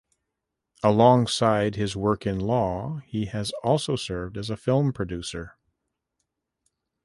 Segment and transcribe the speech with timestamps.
[0.81, 5.55] Alongside his work in law, he has also served as a film producer.